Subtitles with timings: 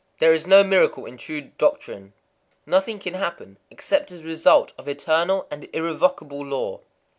[0.17, 2.13] _There is no miracle in true doctrine.
[2.65, 6.79] Nothing can happen except as a result of eternal and irrevocable law.